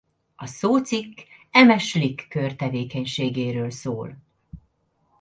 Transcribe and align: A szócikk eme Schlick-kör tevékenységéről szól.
A 0.35 0.45
szócikk 0.45 1.19
eme 1.51 1.77
Schlick-kör 1.77 2.55
tevékenységéről 2.55 3.69
szól. 3.71 4.17